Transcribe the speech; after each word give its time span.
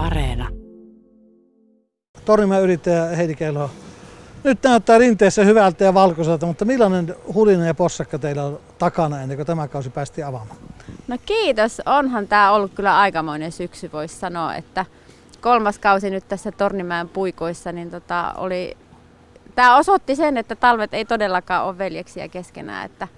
Areena. 0.00 0.48
Torimäen 2.24 2.62
yrittäjä 2.62 3.04
Heidi 3.04 3.34
Kelho. 3.34 3.70
Nyt 4.44 4.62
näyttää 4.62 4.98
rinteessä 4.98 5.44
hyvältä 5.44 5.84
ja 5.84 5.94
valkoiselta, 5.94 6.46
mutta 6.46 6.64
millainen 6.64 7.14
hulina 7.34 7.66
ja 7.66 7.74
possakka 7.74 8.18
teillä 8.18 8.44
on 8.44 8.60
takana 8.78 9.22
ennen 9.22 9.38
kuin 9.38 9.46
tämä 9.46 9.68
kausi 9.68 9.90
päästiin 9.90 10.26
avaamaan? 10.26 10.56
No 11.08 11.16
kiitos. 11.26 11.82
Onhan 11.86 12.28
tämä 12.28 12.52
ollut 12.52 12.74
kyllä 12.74 12.98
aikamoinen 12.98 13.52
syksy, 13.52 13.92
voisi 13.92 14.16
sanoa, 14.16 14.54
että 14.54 14.86
kolmas 15.40 15.78
kausi 15.78 16.10
nyt 16.10 16.28
tässä 16.28 16.52
Tornimäen 16.52 17.08
puikoissa, 17.08 17.72
niin 17.72 17.90
tota, 17.90 18.34
oli... 18.36 18.76
Tämä 19.54 19.76
osoitti 19.76 20.16
sen, 20.16 20.36
että 20.36 20.56
talvet 20.56 20.94
ei 20.94 21.04
todellakaan 21.04 21.66
ole 21.66 21.78
veljeksiä 21.78 22.28
keskenään, 22.28 22.86
että, 22.86 23.08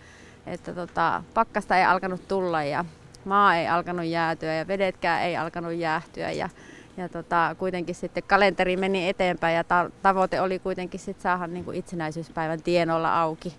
että 0.47 0.73
tota, 0.73 1.23
pakkasta 1.35 1.77
ei 1.77 1.85
alkanut 1.85 2.29
tulla 2.29 2.63
ja 2.63 2.85
maa 3.25 3.57
ei 3.57 3.69
alkanut 3.69 4.07
jäätyä 4.07 4.55
ja 4.55 4.69
vedetkään 4.69 5.23
ei 5.23 5.37
alkanut 5.37 5.73
jäähtyä 5.73 6.31
ja, 6.31 6.49
ja 6.97 7.09
tota, 7.09 7.57
kuitenkin 7.59 7.95
sitten 7.95 8.23
kalenteri 8.23 8.77
meni 8.77 9.09
eteenpäin 9.09 9.57
ja 9.57 9.65
ta- 9.65 9.91
tavoite 10.03 10.41
oli 10.41 10.59
kuitenkin 10.59 11.01
sitten 11.01 11.23
saada 11.23 11.47
niin 11.47 11.65
kuin 11.65 11.77
itsenäisyyspäivän 11.77 12.63
tienolla 12.63 13.21
auki. 13.21 13.55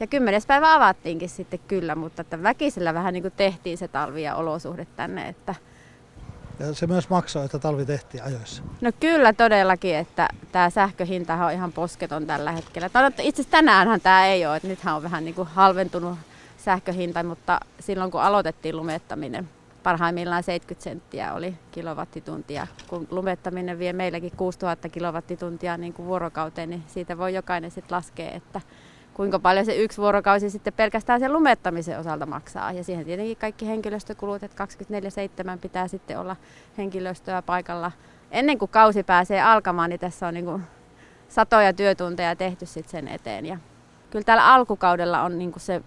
Ja 0.00 0.06
kymmenes 0.06 0.46
päivä 0.46 0.74
avattiinkin 0.74 1.28
sitten 1.28 1.60
kyllä, 1.68 1.94
mutta 1.94 2.20
että 2.20 2.42
väkisellä 2.42 2.94
vähän 2.94 3.14
niin 3.14 3.22
kuin 3.22 3.34
tehtiin 3.36 3.78
se 3.78 3.88
talvi 3.88 4.22
ja 4.22 4.34
olosuhde 4.34 4.86
tänne, 4.96 5.28
että 5.28 5.54
Ja 6.58 6.74
se 6.74 6.86
myös 6.86 7.08
maksaa, 7.08 7.44
että 7.44 7.58
talvi 7.58 7.84
tehtiin 7.84 8.24
ajoissa. 8.24 8.62
No 8.80 8.92
kyllä 9.00 9.32
todellakin, 9.32 9.96
että 9.96 10.28
tämä 10.52 10.70
sähköhinta 10.70 11.46
on 11.46 11.52
ihan 11.52 11.72
posketon 11.72 12.26
tällä 12.26 12.52
hetkellä. 12.52 12.90
No, 12.94 13.06
itse 13.06 13.42
asiassa 13.42 13.50
tänäänhän 13.50 14.00
tämä 14.00 14.26
ei 14.26 14.46
ole, 14.46 14.56
että 14.56 14.68
nythän 14.68 14.96
on 14.96 15.02
vähän 15.02 15.24
niin 15.24 15.34
kuin 15.34 15.48
halventunut 15.48 16.18
sähköhinta, 16.58 17.22
mutta 17.22 17.60
silloin 17.80 18.10
kun 18.10 18.22
aloitettiin 18.22 18.76
lumettaminen, 18.76 19.48
parhaimmillaan 19.82 20.42
70 20.42 20.84
senttiä 20.84 21.34
oli 21.34 21.54
kilowattituntia. 21.70 22.66
Kun 22.88 23.06
lumettaminen 23.10 23.78
vie 23.78 23.92
meilläkin 23.92 24.32
6000 24.36 24.88
kilowattituntia 24.88 25.76
niin 25.76 25.92
kuin 25.92 26.06
vuorokauteen, 26.06 26.70
niin 26.70 26.82
siitä 26.86 27.18
voi 27.18 27.34
jokainen 27.34 27.70
sitten 27.70 27.96
laskea, 27.96 28.30
että 28.30 28.60
kuinka 29.14 29.38
paljon 29.38 29.66
se 29.66 29.76
yksi 29.76 29.98
vuorokausi 29.98 30.50
sitten 30.50 30.72
pelkästään 30.72 31.20
sen 31.20 31.32
lumettamisen 31.32 31.98
osalta 31.98 32.26
maksaa. 32.26 32.72
Ja 32.72 32.84
siihen 32.84 33.04
tietenkin 33.04 33.36
kaikki 33.36 33.66
henkilöstökulut, 33.66 34.42
että 34.42 34.64
24-7 35.54 35.58
pitää 35.58 35.88
sitten 35.88 36.18
olla 36.18 36.36
henkilöstöä 36.78 37.42
paikalla. 37.42 37.92
Ennen 38.30 38.58
kuin 38.58 38.70
kausi 38.70 39.02
pääsee 39.02 39.42
alkamaan, 39.42 39.90
niin 39.90 40.00
tässä 40.00 40.26
on 40.26 40.34
niin 40.34 40.44
kuin 40.44 40.62
satoja 41.28 41.72
työtunteja 41.72 42.36
tehty 42.36 42.66
sitten 42.66 42.90
sen 42.90 43.08
eteen. 43.08 43.46
Ja 43.46 43.58
kyllä 44.10 44.24
täällä 44.24 44.54
alkukaudella 44.54 45.22
on 45.22 45.38
niin 45.38 45.52
kuin 45.52 45.60
se 45.60 45.82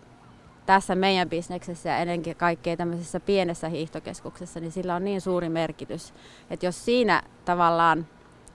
tässä 0.66 0.96
meidän 0.96 1.30
bisneksessä 1.30 1.90
ja 1.90 1.98
ennenkin 1.98 2.36
kaikkea 2.36 2.78
tämmöisessä 2.78 3.20
pienessä 3.20 3.70
hiihtokeskuksessa, 3.70 4.60
niin 4.60 4.72
sillä 4.72 4.96
on 4.96 5.04
niin 5.04 5.22
suuri 5.22 5.50
merkitys, 5.50 6.14
että 6.50 6.66
jos 6.66 6.86
siinä 6.86 7.24
tavallaan 7.46 8.08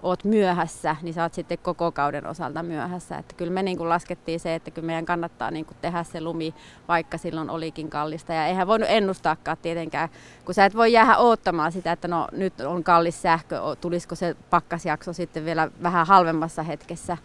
oot 0.03 0.25
myöhässä, 0.25 0.97
niin 1.03 1.15
sä 1.15 1.23
oot 1.23 1.35
sitten 1.35 1.59
koko 1.59 1.93
kauden 1.93 2.27
osalta 2.27 2.63
myöhässä. 2.63 3.19
Että 3.19 3.35
kyllä 3.35 3.53
me 3.53 3.63
niin 3.63 3.77
kuin 3.77 3.89
laskettiin 3.89 4.41
se, 4.41 4.55
että 4.55 4.71
kyllä 4.71 4.87
meidän 4.87 5.07
kannattaa 5.07 5.51
niin 5.51 5.65
kuin 5.65 5.77
tehdä 5.81 6.03
se 6.03 6.21
lumi, 6.21 6.55
vaikka 6.89 7.19
silloin 7.19 7.51
olikin 7.51 7.91
kallista. 7.91 8.33
Ja 8.33 8.47
eihän 8.47 8.67
voinut 8.67 8.89
ennustaakaan 8.91 9.57
tietenkään, 9.63 10.09
kun 10.45 10.55
sä 10.55 10.65
et 10.65 10.77
voi 10.77 10.93
jäädä 10.93 11.17
odottamaan 11.17 11.73
sitä, 11.73 11.93
että 11.93 12.09
no 12.09 12.29
nyt 12.33 12.61
on 12.61 12.85
kallis 12.85 13.23
sähkö, 13.23 13.61
tulisiko 13.81 14.15
se 14.15 14.37
pakkasjakso 14.51 15.13
sitten 15.13 15.45
vielä 15.45 15.71
vähän 15.83 16.07
halvemmassa 16.07 16.63
hetkessä. 16.63 17.17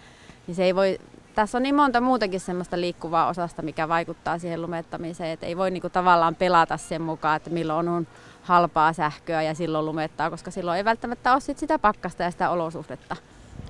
Niin 0.48 0.56
se 0.56 0.64
ei 0.64 0.76
voi, 0.76 1.00
tässä 1.36 1.58
on 1.58 1.64
niin 1.64 1.76
monta 1.76 2.02
muutakin 2.02 2.40
semmoista 2.40 2.82
liikkuvaa 2.82 3.28
osasta, 3.28 3.62
mikä 3.62 3.88
vaikuttaa 3.88 4.40
siihen 4.40 4.62
lumettamiseen, 4.62 5.30
että 5.30 5.46
ei 5.46 5.58
voi 5.58 5.72
niin 5.72 5.82
kuin 5.82 5.94
tavallaan 5.94 6.36
pelata 6.36 6.78
sen 6.78 7.02
mukaan, 7.02 7.38
että 7.38 7.50
milloin 7.50 7.88
on 7.88 8.08
halpaa 8.42 8.94
sähköä 8.94 9.42
ja 9.42 9.54
silloin 9.54 9.86
lumettaa, 9.86 10.30
koska 10.30 10.52
silloin 10.52 10.78
ei 10.78 10.86
välttämättä 10.86 11.34
ole 11.34 11.40
sit 11.40 11.58
sitä 11.58 11.80
pakkasta 11.80 12.24
ja 12.24 12.32
sitä 12.32 12.50
olosuhdetta. 12.50 13.16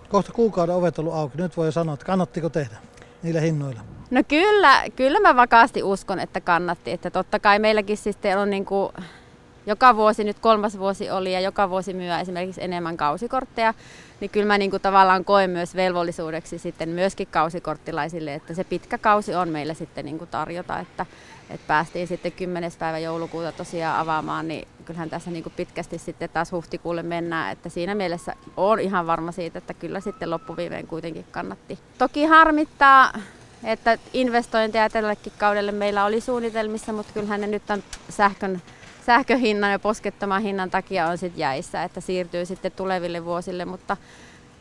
Kohta 0.10 0.32
kuukauden 0.32 0.76
ovet 0.76 1.00
ollut 1.00 1.14
auki. 1.14 1.38
Nyt 1.38 1.58
voi 1.58 1.68
jo 1.68 1.72
sanoa, 1.72 1.94
että 1.94 2.06
kannattiko 2.06 2.50
tehdä 2.50 2.76
niillä 3.24 3.42
hinnoilla. 3.42 3.82
No 4.12 4.24
kyllä, 4.28 4.84
kyllä 4.96 5.20
mä 5.20 5.36
vakaasti 5.36 5.84
uskon, 5.84 6.20
että 6.20 6.42
kannatti. 6.42 6.92
Että 6.92 7.10
totta 7.10 7.40
kai 7.40 7.60
meilläkin 7.60 7.98
siis 7.98 8.18
on 8.42 8.50
niin 8.50 8.66
kuin, 8.66 8.92
joka 9.72 9.96
vuosi, 9.96 10.24
nyt 10.24 10.40
kolmas 10.40 10.80
vuosi 10.80 11.10
oli 11.10 11.34
ja 11.34 11.40
joka 11.40 11.70
vuosi 11.70 11.94
myy 11.94 12.12
esimerkiksi 12.22 12.64
enemmän 12.64 12.98
kausikortteja, 12.98 13.74
niin 14.20 14.32
kyllä 14.32 14.48
mä 14.48 14.58
niin 14.58 14.72
kuin 14.72 14.82
tavallaan 14.82 15.26
koen 15.26 15.50
myös 15.50 15.76
velvollisuudeksi 15.76 16.60
sitten 16.60 16.90
myöskin 16.90 17.28
kausikorttilaisille, 17.32 18.34
että 18.34 18.54
se 18.54 18.64
pitkä 18.64 18.98
kausi 18.98 19.36
on 19.36 19.50
meillä 19.50 19.74
sitten 19.74 20.06
niin 20.06 20.18
kuin 20.18 20.30
tarjota, 20.30 20.80
että, 20.80 21.06
että 21.50 21.68
päästiin 21.68 22.08
sitten 22.08 22.32
10. 22.32 22.72
päivä 22.80 23.00
joulukuuta 23.00 23.52
tosiaan 23.52 24.00
avaamaan, 24.00 24.48
niin 24.48 24.68
kyllähän 24.86 25.10
tässä 25.10 25.32
niin 25.32 25.44
kuin 25.44 25.54
pitkästi 25.58 25.98
sitten 25.98 26.30
taas 26.30 26.52
huhtikuulle 26.52 27.04
mennään, 27.04 27.52
että 27.52 27.70
siinä 27.70 27.96
mielessä 27.96 28.36
on 28.58 28.80
ihan 28.80 29.08
varma 29.08 29.32
siitä, 29.32 29.58
että 29.58 29.74
kyllä 29.74 30.00
sitten 30.00 30.30
loppuviimeen 30.30 30.88
kuitenkin 30.88 31.26
kannatti. 31.32 31.80
Toki 31.98 32.26
harmittaa, 32.26 33.14
että 33.64 33.98
investointeja 34.14 34.90
tällekin 34.90 35.34
kaudelle 35.38 35.72
meillä 35.72 36.06
oli 36.06 36.22
suunnitelmissa, 36.22 36.94
mutta 36.94 37.14
kyllähän 37.14 37.42
ne 37.42 37.48
nyt 37.48 37.70
on 37.70 37.84
sähkön 38.10 38.62
sähköhinnan 39.06 39.72
ja 39.72 39.80
poskettoman 39.80 40.42
hinnan 40.42 40.72
takia 40.72 41.08
on 41.08 41.18
sitten 41.18 41.40
jäissä, 41.40 41.84
että 41.84 42.02
siirtyy 42.02 42.46
sitten 42.46 42.72
tuleville 42.72 43.26
vuosille, 43.26 43.66
mutta 43.66 43.98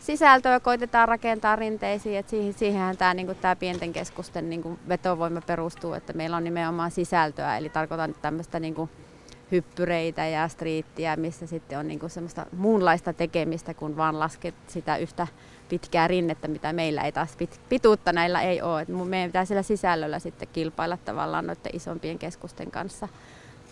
sisältöä 0.00 0.60
koitetaan 0.60 1.08
rakentaa 1.08 1.56
rinteisiin, 1.56 2.18
että 2.18 2.30
siihen, 2.30 2.52
siihenhän 2.52 2.96
tämä 2.96 3.14
niinku, 3.14 3.34
tää 3.34 3.56
pienten 3.56 3.92
keskusten 3.92 4.50
niinku, 4.50 4.78
vetovoima 4.88 5.40
perustuu, 5.40 5.94
että 5.94 6.12
meillä 6.12 6.36
on 6.36 6.44
nimenomaan 6.44 6.90
sisältöä, 6.90 7.58
eli 7.58 7.68
tarkoitan 7.68 8.14
tämmöistä 8.22 8.60
niinku, 8.60 8.88
hyppyreitä 9.52 10.26
ja 10.26 10.48
striittiä, 10.48 11.16
missä 11.16 11.46
sitten 11.46 11.78
on 11.78 11.88
niinku 11.88 12.08
semmoista 12.08 12.46
muunlaista 12.56 13.12
tekemistä, 13.12 13.74
kun 13.74 13.96
vaan 13.96 14.18
lasket 14.18 14.54
sitä 14.66 14.96
yhtä 14.96 15.26
pitkää 15.68 16.08
rinnettä, 16.08 16.48
mitä 16.48 16.72
meillä 16.72 17.02
ei 17.02 17.12
taas 17.12 17.36
pit, 17.36 17.60
pituutta 17.68 18.12
näillä 18.12 18.42
ei 18.42 18.62
ole. 18.62 18.82
Et 18.82 18.88
meidän 18.88 19.28
pitää 19.28 19.44
sillä 19.44 19.62
sisällöllä 19.62 20.18
sitten 20.18 20.48
kilpailla 20.52 20.96
tavallaan 20.96 21.46
noiden 21.46 21.76
isompien 21.76 22.18
keskusten 22.18 22.70
kanssa 22.70 23.08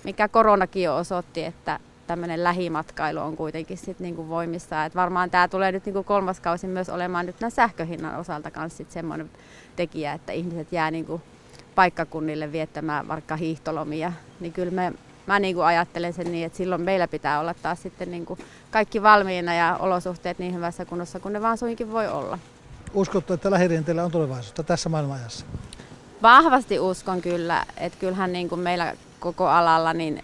mikä 0.05 0.29
koronakin 0.29 0.83
jo 0.83 0.97
osoitti, 0.97 1.45
että 1.45 1.81
tämmöinen 2.07 2.45
lähimatkailu 2.45 3.21
on 3.21 3.37
kuitenkin 3.37 3.79
sit 3.79 4.01
niinku 4.01 4.29
voimissaan. 4.29 4.87
Et 4.87 4.95
varmaan 4.95 5.31
tämä 5.31 5.49
tulee 5.49 5.73
nyt 5.73 5.87
niinku 5.87 6.03
kolmas 6.03 6.41
kausi 6.41 6.67
myös 6.67 6.89
olemaan 6.89 7.27
nyt 7.27 7.41
nämä 7.41 7.51
sähköhinnan 7.51 8.21
osalta 8.21 8.51
kanssa 8.51 8.85
semmoinen 8.89 9.31
tekijä, 9.77 10.13
että 10.13 10.33
ihmiset 10.33 10.73
jää 10.73 10.91
niinku 10.91 11.23
paikkakunnille 11.75 12.53
viettämään 12.53 13.09
vaikka 13.09 13.37
hiihtolomia. 13.37 14.13
Niin 14.41 14.53
kyllä 14.53 14.71
me, 14.71 14.93
mä 15.27 15.39
niinku 15.39 15.61
ajattelen 15.61 16.13
sen 16.13 16.33
niin, 16.33 16.47
että 16.47 16.59
silloin 16.59 16.83
meillä 16.83 17.09
pitää 17.09 17.41
olla 17.41 17.55
taas 17.55 17.83
sitten 17.83 18.11
niinku 18.11 18.39
kaikki 18.71 19.03
valmiina 19.03 19.55
ja 19.55 19.77
olosuhteet 19.81 20.39
niin 20.39 20.55
hyvässä 20.55 20.85
kunnossa 20.85 21.21
kuin 21.21 21.33
ne 21.33 21.43
vaan 21.43 21.59
suinkin 21.59 21.93
voi 21.93 22.09
olla. 22.09 22.39
Uskottu, 22.95 23.33
että 23.33 23.51
lähirinteillä 23.51 24.05
on 24.05 24.11
tulevaisuutta 24.11 24.63
tässä 24.63 24.89
maailmanajassa? 24.89 25.47
Vahvasti 26.23 26.79
uskon 26.79 27.23
kyllä, 27.23 27.65
että 27.77 27.99
kyllähän 27.99 28.33
niin 28.33 28.49
kuin 28.49 28.61
meillä 28.61 28.95
koko 29.21 29.47
alalla 29.47 29.93
niin 29.93 30.23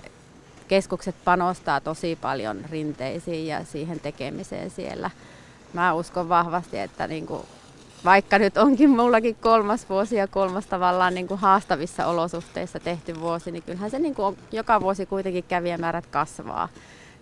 keskukset 0.68 1.14
panostaa 1.24 1.80
tosi 1.80 2.18
paljon 2.20 2.64
rinteisiin 2.70 3.46
ja 3.46 3.64
siihen 3.64 4.00
tekemiseen 4.00 4.70
siellä. 4.70 5.10
Mä 5.72 5.94
uskon 5.94 6.28
vahvasti, 6.28 6.78
että 6.78 7.06
niin 7.06 7.26
kuin, 7.26 7.42
vaikka 8.04 8.38
nyt 8.38 8.56
onkin 8.56 8.90
mullakin 8.90 9.36
kolmas 9.40 9.88
vuosi 9.88 10.16
ja 10.16 10.28
kolmas 10.28 10.66
tavallaan 10.66 11.14
niin 11.14 11.28
kuin 11.28 11.40
haastavissa 11.40 12.06
olosuhteissa 12.06 12.80
tehty 12.80 13.20
vuosi, 13.20 13.50
niin 13.50 13.62
kyllähän 13.62 13.90
se 13.90 13.98
niin 13.98 14.14
kuin 14.14 14.26
on, 14.26 14.36
joka 14.52 14.80
vuosi 14.80 15.06
kuitenkin 15.06 15.44
kävijämäärät 15.44 16.06
kasvaa. 16.06 16.68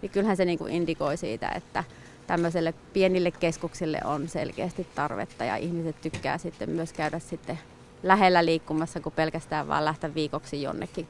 Niin 0.03 0.11
kyllähän 0.11 0.37
se 0.37 0.45
niin 0.45 0.59
kuin 0.59 0.73
indikoi 0.73 1.17
siitä, 1.17 1.49
että 1.49 1.85
tämmöiselle 2.27 2.75
pienille 2.93 3.31
keskuksille 3.31 4.01
on 4.05 4.29
selkeästi 4.29 4.87
tarvetta 4.95 5.45
ja 5.45 5.57
ihmiset 5.57 6.01
tykkää 6.01 6.39
sitten 6.39 6.71
myös 6.71 6.93
käydä 6.93 7.19
sitten 7.19 7.59
lähellä 8.03 8.45
liikkumassa, 8.45 9.01
kuin 9.01 9.15
pelkästään 9.15 9.69
vaan 9.69 9.85
lähteä 9.85 10.15
viikoksi 10.15 10.63
jonnekin 10.63 11.09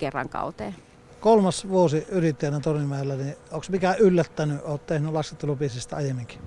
kerran 0.00 0.28
kauteen. 0.28 0.74
Kolmas 1.20 1.68
vuosi 1.68 2.06
yrittäjänä 2.08 2.60
Tornimäellä, 2.60 3.14
niin 3.14 3.36
onko 3.50 3.66
mikä 3.70 3.94
yllättänyt, 3.98 4.60
olet 4.64 4.86
tehnyt 4.86 5.12
laskettelubisista 5.12 5.96
aiemminkin? 5.96 6.40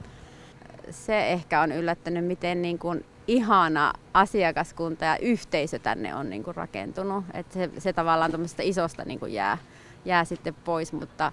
Se 0.89 1.27
ehkä 1.27 1.61
on 1.61 1.71
yllättänyt, 1.71 2.25
miten 2.25 2.61
niin 2.61 2.79
kuin 2.79 3.05
ihana 3.27 3.93
asiakaskunta 4.13 5.05
ja 5.05 5.17
yhteisö 5.17 5.79
tänne 5.79 6.15
on 6.15 6.29
niin 6.29 6.43
kuin 6.43 6.55
rakentunut. 6.55 7.25
Et 7.33 7.51
se, 7.51 7.69
se 7.77 7.93
tavallaan 7.93 8.31
isosta 8.61 9.03
niin 9.05 9.19
kuin 9.19 9.33
jää, 9.33 9.57
jää 10.05 10.25
sitten 10.25 10.55
pois, 10.65 10.93
mutta 10.93 11.31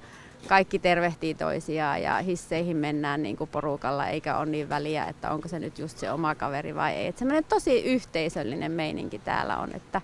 kaikki 0.49 0.79
tervehtii 0.79 1.35
toisiaan 1.35 2.03
ja 2.03 2.19
hisseihin 2.19 2.77
mennään 2.77 3.23
niin 3.23 3.37
kuin 3.37 3.51
porukalla, 3.51 4.07
eikä 4.07 4.37
ole 4.37 4.47
niin 4.47 4.69
väliä, 4.69 5.05
että 5.05 5.31
onko 5.31 5.49
se 5.49 5.59
nyt 5.59 5.79
just 5.79 5.99
se 5.99 6.11
oma 6.11 6.35
kaveri 6.35 6.75
vai 6.75 6.93
ei. 6.93 7.13
Semmoinen 7.17 7.45
tosi 7.45 7.81
yhteisöllinen 7.81 8.73
meininki 8.73 9.19
täällä 9.19 9.59
on, 9.59 9.75
että 9.75 10.01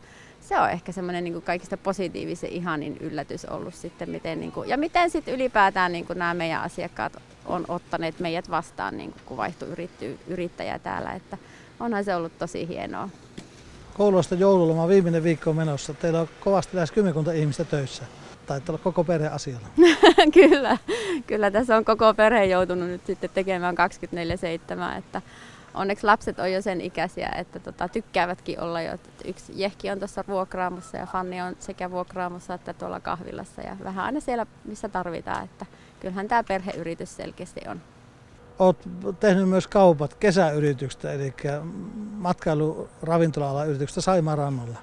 se 0.48 0.58
on 0.58 0.70
ehkä 0.70 0.92
semmoinen 0.92 1.24
niin 1.24 1.42
kaikista 1.42 1.76
positiivisen 1.76 2.50
ihanin 2.50 2.96
yllätys 3.00 3.44
ollut 3.44 3.74
sitten, 3.74 4.10
miten, 4.10 4.40
niin 4.40 4.52
kuin, 4.52 4.68
ja 4.68 4.76
miten 4.76 5.10
sitten 5.10 5.34
ylipäätään 5.34 5.92
niin 5.92 6.06
kuin 6.06 6.18
nämä 6.18 6.34
meidän 6.34 6.62
asiakkaat 6.62 7.12
on 7.46 7.64
ottaneet 7.68 8.20
meidät 8.20 8.50
vastaan, 8.50 8.96
niin 8.96 9.12
kuin, 9.12 9.22
kun 9.26 9.36
vaihtui 9.36 9.68
yrittäjä 10.26 10.78
täällä, 10.78 11.12
että 11.12 11.38
onhan 11.80 12.04
se 12.04 12.14
ollut 12.14 12.38
tosi 12.38 12.68
hienoa. 12.68 13.08
Koulusta 13.94 14.34
joululoma 14.34 14.88
viimeinen 14.88 15.22
viikko 15.22 15.50
on 15.50 15.56
menossa. 15.56 15.94
Teillä 15.94 16.20
on 16.20 16.28
kovasti 16.40 16.76
lähes 16.76 16.92
kymmenkunta 16.92 17.32
ihmistä 17.32 17.64
töissä. 17.64 18.02
taitaa 18.46 18.72
olla 18.72 18.82
koko 18.84 19.04
perhe 19.04 19.28
asialla. 19.28 19.68
kyllä, 20.34 20.78
kyllä 21.26 21.50
tässä 21.50 21.76
on 21.76 21.84
koko 21.84 22.14
perhe 22.14 22.44
joutunut 22.44 22.88
nyt 22.88 23.06
sitten 23.06 23.30
tekemään 23.34 23.74
24-7, 24.94 24.98
että 24.98 25.22
onneksi 25.76 26.06
lapset 26.06 26.38
on 26.38 26.52
jo 26.52 26.62
sen 26.62 26.80
ikäisiä, 26.80 27.28
että 27.36 27.58
tota, 27.58 27.88
tykkäävätkin 27.88 28.60
olla 28.60 28.82
jo. 28.82 28.98
Yksi 29.24 29.52
Jehki 29.56 29.90
on 29.90 29.98
tuossa 29.98 30.24
vuokraamossa 30.28 30.96
ja 30.96 31.06
Fanni 31.06 31.42
on 31.42 31.56
sekä 31.58 31.90
vuokraamossa 31.90 32.54
että 32.54 32.72
tuolla 32.72 33.00
kahvilassa 33.00 33.62
ja 33.62 33.76
vähän 33.84 34.04
aina 34.04 34.20
siellä, 34.20 34.46
missä 34.64 34.88
tarvitaan. 34.88 35.44
Että 35.44 35.66
kyllähän 36.00 36.28
tämä 36.28 36.44
perheyritys 36.44 37.16
selkeästi 37.16 37.60
on. 37.68 37.80
Olet 38.58 38.76
tehnyt 39.20 39.48
myös 39.48 39.66
kaupat 39.66 40.14
kesäyrityksestä, 40.14 41.12
eli 41.12 41.34
matkailu 42.16 42.88
ravintola 43.02 43.64
yrityksestä 43.64 44.00
Saimaan 44.00 44.38
rannalla. 44.38 44.78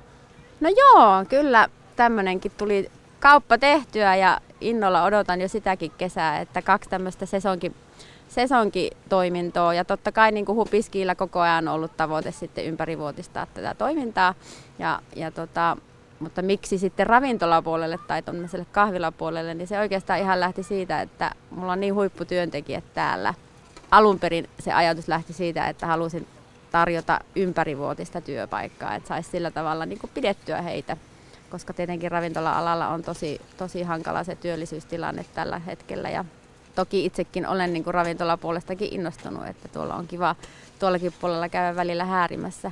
No 0.60 0.70
joo, 0.70 1.26
kyllä 1.30 1.68
tämmöinenkin 1.96 2.52
tuli 2.58 2.92
kauppa 3.20 3.58
tehtyä 3.58 4.16
ja 4.16 4.42
innolla 4.62 5.04
odotan 5.04 5.42
jo 5.42 5.48
sitäkin 5.48 5.92
kesää, 5.98 6.40
että 6.40 6.62
kaksi 6.62 6.90
tämmöistä 6.90 7.26
sesonkin 7.26 7.76
sesonkitoimintoa 8.30 9.74
ja 9.74 9.86
totta 9.86 10.12
kai 10.12 10.32
niin 10.32 10.46
kuin 10.46 10.56
Hupiskiillä 10.56 11.16
koko 11.16 11.40
ajan 11.40 11.68
on 11.68 11.74
ollut 11.74 11.98
tavoite 11.98 12.32
sitten 12.32 12.66
ympärivuotistaa 12.66 13.46
tätä 13.46 13.74
toimintaa. 13.74 14.34
Ja, 14.80 15.00
ja 15.16 15.32
tota, 15.32 15.78
mutta 16.20 16.42
miksi 16.42 16.78
sitten 16.78 17.08
ravintolapuolelle 17.08 18.00
tai 18.08 18.22
tuollaiselle 18.22 18.66
kahvilapuolelle, 18.72 19.54
niin 19.54 19.68
se 19.68 19.80
oikeastaan 19.80 20.20
ihan 20.20 20.40
lähti 20.40 20.64
siitä, 20.64 21.02
että 21.02 21.32
mulla 21.52 21.72
on 21.72 21.80
niin 21.80 21.96
huipputyöntekijät 21.96 22.84
täällä. 22.94 23.34
Alun 23.92 24.20
perin 24.20 24.50
se 24.60 24.74
ajatus 24.74 25.08
lähti 25.08 25.34
siitä, 25.34 25.68
että 25.68 25.88
halusin 25.88 26.28
tarjota 26.72 27.20
ympärivuotista 27.36 28.22
työpaikkaa, 28.22 28.96
että 28.96 29.08
saisi 29.08 29.30
sillä 29.30 29.52
tavalla 29.52 29.86
niin 29.86 30.00
kuin 30.00 30.12
pidettyä 30.14 30.62
heitä, 30.62 30.98
koska 31.50 31.74
tietenkin 31.74 32.12
ravintola-alalla 32.12 32.88
on 32.88 33.04
tosi, 33.04 33.42
tosi 33.58 33.84
hankala 33.84 34.24
se 34.24 34.36
työllisyystilanne 34.36 35.26
tällä 35.34 35.60
hetkellä 35.60 36.10
ja 36.10 36.26
toki 36.76 37.06
itsekin 37.06 37.48
olen 37.48 37.74
niin 37.74 37.84
kuin 37.84 37.94
ravintolapuolestakin 37.94 38.94
innostunut, 38.94 39.48
että 39.48 39.68
tuolla 39.68 39.96
on 39.96 40.08
kiva 40.08 40.36
tuollakin 40.80 41.14
puolella 41.22 41.50
käydä 41.50 41.76
välillä 41.76 42.06
häärimässä. 42.06 42.72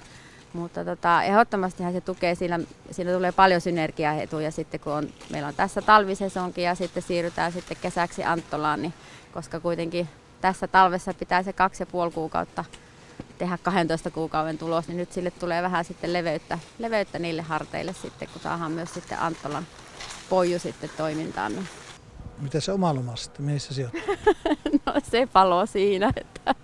Mutta 0.53 0.86
tota, 0.86 1.24
ehdottomastihan 1.24 1.94
se 1.94 2.01
tukee, 2.01 2.36
siinä, 2.36 2.59
siinä 2.92 3.13
tulee 3.13 3.31
paljon 3.31 3.62
synergiaetuja 3.62 4.51
sitten 4.51 4.80
kun 4.80 4.94
on, 4.94 5.09
meillä 5.30 5.48
on 5.48 5.53
tässä 5.53 5.81
talvisesonkin 5.81 6.63
ja 6.63 6.75
sitten 6.75 7.03
siirrytään 7.03 7.51
sitten 7.51 7.77
kesäksi 7.81 8.24
Anttolaan, 8.24 8.81
niin, 8.81 8.94
koska 9.33 9.59
kuitenkin 9.59 10.09
tässä 10.42 10.68
talvessa 10.68 11.13
pitää 11.13 11.44
se 11.44 11.54
kaksi 11.54 11.81
ja 11.83 11.88
puoli 11.88 12.12
kuukautta 12.12 12.65
tehdä 13.38 13.57
12 13.57 14.12
kuukauden 14.12 14.57
tulos, 14.57 14.88
niin 14.88 14.97
nyt 14.97 15.12
sille 15.12 15.31
tulee 15.31 15.62
vähän 15.63 15.86
sitten 15.86 16.13
leveyttä, 16.13 16.59
leveyttä 16.80 17.19
niille 17.19 17.42
harteille 17.42 17.94
sitten, 17.94 18.27
kun 18.33 18.42
saadaan 18.42 18.71
myös 18.71 18.94
sitten 18.94 19.19
Anttolan 19.19 19.68
poju 20.30 20.59
sitten 20.59 20.89
toimintaan. 20.97 21.51
Niin 21.51 21.68
Miten 22.42 22.62
se 22.62 22.72
oma 22.72 22.96
loma 22.96 23.16
sitten, 23.16 23.46
mihin 23.46 23.60
se 23.60 23.74
sijoittuu? 23.74 24.16
no 24.86 24.94
se 25.12 25.28
palo 25.34 25.66
siinä, 25.66 26.14
että 26.16 26.56